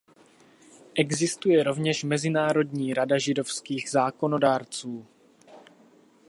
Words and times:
Existuje 0.95 1.63
rovněž 1.63 2.03
Mezinárodní 2.03 2.93
rada 2.93 3.17
židovských 3.19 3.89
zákonodárců. 3.89 5.07